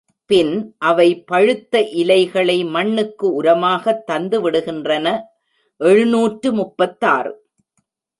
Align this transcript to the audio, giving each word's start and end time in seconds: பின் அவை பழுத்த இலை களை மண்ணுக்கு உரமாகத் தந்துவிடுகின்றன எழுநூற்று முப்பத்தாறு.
பின் 0.25 0.75
அவை 0.77 1.23
பழுத்த 1.23 1.81
இலை 1.81 2.29
களை 2.29 2.63
மண்ணுக்கு 2.63 3.43
உரமாகத் 3.43 4.03
தந்துவிடுகின்றன 4.11 5.21
எழுநூற்று 5.77 6.53
முப்பத்தாறு. 6.53 7.33